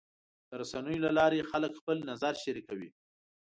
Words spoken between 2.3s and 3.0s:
شریکوي.